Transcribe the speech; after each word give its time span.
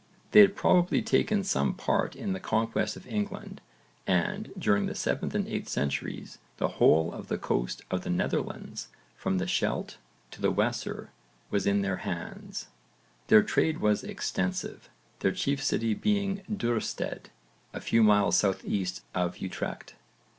They 0.31 0.39
had 0.39 0.55
probably 0.55 1.03
taken 1.03 1.43
some 1.43 1.75
part 1.75 2.15
in 2.15 2.33
the 2.33 2.39
conquest 2.39 2.97
of 2.97 3.05
England 3.05 3.61
and, 4.07 4.51
during 4.57 4.87
the 4.87 4.93
7th 4.93 5.35
and 5.35 5.45
8th 5.45 5.67
centuries, 5.69 6.39
the 6.57 6.69
whole 6.79 7.11
of 7.13 7.27
the 7.27 7.37
coast 7.37 7.83
of 7.91 8.01
the 8.01 8.09
Netherlands 8.09 8.87
from 9.15 9.37
the 9.37 9.45
Scheldt 9.47 9.97
to 10.31 10.41
the 10.41 10.51
Weser 10.51 11.09
was 11.51 11.67
in 11.67 11.83
their 11.83 11.97
hands. 11.97 12.65
Their 13.27 13.43
trade 13.43 13.77
was 13.77 14.03
extensive, 14.03 14.89
their 15.19 15.31
chief 15.33 15.63
city 15.63 15.93
being 15.93 16.41
Duurstede 16.51 17.29
a 17.71 17.79
few 17.79 18.01
miles 18.01 18.37
south 18.37 18.65
east 18.65 19.03
of 19.13 19.37
Utrecht. 19.37 19.93